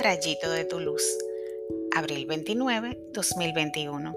rayito 0.00 0.50
de 0.50 0.64
tu 0.64 0.78
luz. 0.78 1.02
Abril 1.96 2.26
29, 2.26 2.96
2021. 3.12 4.14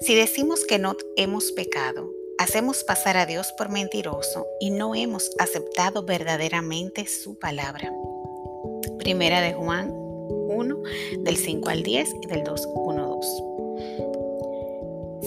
Si 0.00 0.14
decimos 0.14 0.64
que 0.64 0.78
no 0.78 0.96
hemos 1.16 1.50
pecado, 1.52 2.08
hacemos 2.38 2.84
pasar 2.84 3.16
a 3.16 3.26
Dios 3.26 3.52
por 3.58 3.68
mentiroso 3.68 4.46
y 4.60 4.70
no 4.70 4.94
hemos 4.94 5.32
aceptado 5.38 6.04
verdaderamente 6.04 7.06
su 7.06 7.36
palabra. 7.38 7.92
Primera 8.98 9.40
de 9.40 9.54
Juan 9.54 9.90
1, 9.90 10.82
del 11.18 11.36
5 11.36 11.68
al 11.68 11.82
10 11.82 12.08
y 12.22 12.26
del 12.28 12.44
2, 12.44 12.68
1, 12.74 13.06
2. 13.06 13.42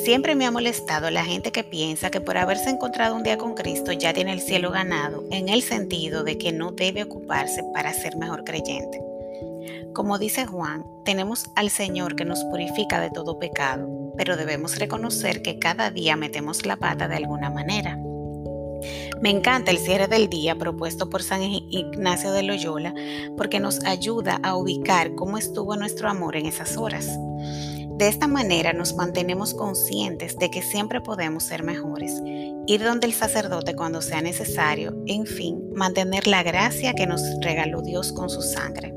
Siempre 0.06 0.36
me 0.36 0.46
ha 0.46 0.52
molestado 0.52 1.12
la 1.12 1.26
gente 1.26 1.52
que 1.52 1.64
piensa 1.64 2.10
que 2.10 2.22
por 2.22 2.38
haberse 2.38 2.70
encontrado 2.70 3.16
un 3.16 3.24
día 3.24 3.38
con 3.38 3.56
Cristo 3.56 3.92
ya 3.92 4.14
tiene 4.14 4.32
el 4.32 4.40
cielo 4.40 4.72
ganado, 4.72 5.26
en 5.32 5.50
el 5.50 5.62
sentido 5.62 6.24
de 6.24 6.38
que 6.38 6.52
no 6.52 6.72
debe 6.72 7.04
ocuparse 7.04 7.62
para 7.74 7.94
ser 7.94 8.16
mejor 8.16 8.44
creyente. 8.44 9.11
Como 9.94 10.18
dice 10.18 10.46
Juan, 10.46 10.86
tenemos 11.06 11.52
al 11.56 11.70
Señor 11.70 12.16
que 12.16 12.26
nos 12.26 12.44
purifica 12.46 13.00
de 13.00 13.10
todo 13.10 13.40
pecado, 13.40 13.88
pero 14.18 14.38
debemos 14.38 14.78
reconocer 14.78 15.42
que 15.42 15.60
cada 15.60 15.92
día 15.92 16.16
metemos 16.16 16.66
la 16.66 16.78
pata 16.78 17.08
de 17.08 17.16
alguna 17.16 17.50
manera. 17.50 17.98
Me 19.22 19.30
encanta 19.30 19.72
el 19.72 19.78
cierre 19.78 20.08
del 20.08 20.30
día 20.30 20.56
propuesto 20.56 21.10
por 21.10 21.22
San 21.22 21.44
Ignacio 21.44 22.32
de 22.32 22.44
Loyola 22.44 22.94
porque 23.38 23.60
nos 23.60 23.84
ayuda 23.86 24.40
a 24.42 24.56
ubicar 24.56 25.14
cómo 25.16 25.38
estuvo 25.38 25.76
nuestro 25.76 26.10
amor 26.10 26.36
en 26.36 26.48
esas 26.48 26.78
horas. 26.78 27.08
De 27.98 28.08
esta 28.08 28.26
manera 28.26 28.74
nos 28.74 28.96
mantenemos 28.96 29.54
conscientes 29.54 30.36
de 30.38 30.50
que 30.50 30.64
siempre 30.64 31.02
podemos 31.02 31.44
ser 31.44 31.62
mejores, 31.62 32.20
ir 32.66 32.84
donde 32.84 33.06
el 33.06 33.14
sacerdote 33.14 33.76
cuando 33.76 34.02
sea 34.02 34.24
necesario, 34.24 34.96
en 35.06 35.28
fin, 35.28 35.70
mantener 35.76 36.26
la 36.26 36.42
gracia 36.42 36.96
que 36.96 37.06
nos 37.06 37.22
regaló 37.42 37.84
Dios 37.84 38.12
con 38.12 38.32
su 38.32 38.42
sangre. 38.42 38.96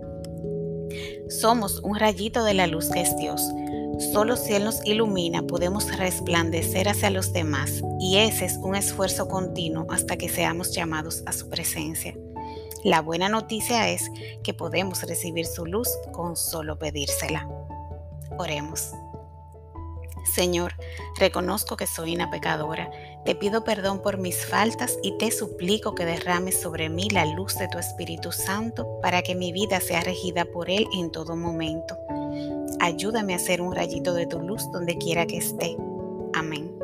Somos 1.29 1.81
un 1.81 1.99
rayito 1.99 2.45
de 2.45 2.55
la 2.55 2.67
luz 2.67 2.91
que 2.91 3.01
es 3.01 3.17
Dios. 3.17 3.41
Solo 4.13 4.37
si 4.37 4.55
Él 4.55 4.65
nos 4.65 4.85
ilumina 4.85 5.43
podemos 5.43 5.97
resplandecer 5.97 6.89
hacia 6.89 7.11
los 7.11 7.33
demás 7.33 7.83
y 8.01 8.19
ese 8.19 8.45
es 8.45 8.57
un 8.57 8.75
esfuerzo 8.75 9.29
continuo 9.29 9.87
hasta 9.89 10.17
que 10.17 10.29
seamos 10.29 10.73
llamados 10.75 11.23
a 11.27 11.33
su 11.33 11.49
presencia. 11.49 12.15
La 12.83 13.01
buena 13.01 13.29
noticia 13.29 13.89
es 13.89 14.11
que 14.43 14.53
podemos 14.53 15.03
recibir 15.03 15.47
su 15.47 15.65
luz 15.65 15.89
con 16.13 16.37
solo 16.37 16.79
pedírsela. 16.79 17.49
Oremos. 18.37 18.91
Señor, 20.25 20.75
reconozco 21.19 21.77
que 21.77 21.87
soy 21.87 22.15
una 22.15 22.31
pecadora, 22.31 22.91
te 23.25 23.35
pido 23.35 23.63
perdón 23.65 24.01
por 24.01 24.19
mis 24.19 24.45
faltas 24.47 24.99
y 25.03 25.17
te 25.19 25.31
suplico 25.31 25.95
que 25.95 26.05
derrames 26.05 26.61
sobre 26.61 26.89
mí 26.89 27.09
la 27.11 27.27
luz 27.27 27.55
de 27.57 27.69
tu 27.69 27.79
Espíritu 27.79 28.33
Santo 28.33 29.01
para 29.01 29.23
que 29.23 29.35
mi 29.35 29.53
vida 29.53 29.81
sea 29.81 30.01
regida 30.01 30.45
por 30.45 30.71
Él 30.71 30.87
en 30.99 31.11
todo 31.11 31.37
momento. 31.37 31.97
Ayúdame 32.81 33.35
a 33.35 33.39
ser 33.39 33.61
un 33.61 33.75
rayito 33.75 34.15
de 34.15 34.27
tu 34.27 34.41
luz 34.41 34.71
donde 34.73 34.99
quiera 34.99 35.27
que 35.27 35.39
esté. 35.39 35.77
Amén. 36.35 36.84